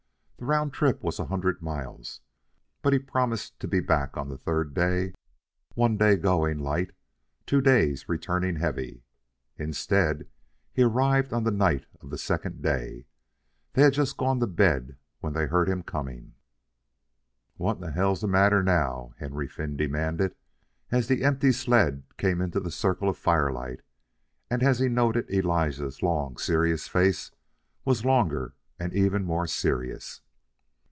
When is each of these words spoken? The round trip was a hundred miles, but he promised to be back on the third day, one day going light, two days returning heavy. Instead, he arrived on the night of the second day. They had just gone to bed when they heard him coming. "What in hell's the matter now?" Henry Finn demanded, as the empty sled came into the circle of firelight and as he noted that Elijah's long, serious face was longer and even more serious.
The 0.41 0.45
round 0.47 0.73
trip 0.73 1.03
was 1.03 1.19
a 1.19 1.25
hundred 1.27 1.61
miles, 1.61 2.21
but 2.81 2.93
he 2.93 2.97
promised 2.97 3.59
to 3.59 3.67
be 3.67 3.79
back 3.79 4.17
on 4.17 4.27
the 4.27 4.39
third 4.39 4.73
day, 4.73 5.13
one 5.75 5.97
day 5.97 6.15
going 6.15 6.57
light, 6.57 6.93
two 7.45 7.61
days 7.61 8.09
returning 8.09 8.55
heavy. 8.55 9.03
Instead, 9.57 10.25
he 10.73 10.81
arrived 10.81 11.31
on 11.31 11.43
the 11.43 11.51
night 11.51 11.85
of 12.01 12.09
the 12.09 12.17
second 12.17 12.63
day. 12.63 13.05
They 13.73 13.83
had 13.83 13.93
just 13.93 14.17
gone 14.17 14.39
to 14.39 14.47
bed 14.47 14.97
when 15.19 15.33
they 15.33 15.45
heard 15.45 15.69
him 15.69 15.83
coming. 15.83 16.33
"What 17.57 17.77
in 17.77 17.83
hell's 17.91 18.21
the 18.21 18.27
matter 18.27 18.63
now?" 18.63 19.13
Henry 19.19 19.47
Finn 19.47 19.77
demanded, 19.77 20.33
as 20.89 21.07
the 21.07 21.23
empty 21.23 21.51
sled 21.51 22.01
came 22.17 22.41
into 22.41 22.59
the 22.59 22.71
circle 22.71 23.09
of 23.09 23.15
firelight 23.15 23.83
and 24.49 24.63
as 24.63 24.79
he 24.79 24.89
noted 24.89 25.27
that 25.27 25.35
Elijah's 25.35 26.01
long, 26.01 26.35
serious 26.37 26.87
face 26.87 27.29
was 27.85 28.03
longer 28.03 28.55
and 28.79 28.91
even 28.95 29.23
more 29.23 29.45
serious. 29.45 30.21